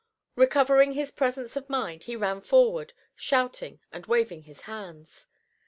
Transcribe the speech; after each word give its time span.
Recovering 0.35 0.93
his 0.93 1.11
presence 1.11 1.55
of 1.55 1.69
mind, 1.69 2.05
he 2.05 2.15
ran 2.15 2.41
forward, 2.41 2.93
shouting 3.15 3.81
and 3.91 4.07
waving 4.07 4.41
his 4.45 4.61
hands. 4.61 5.27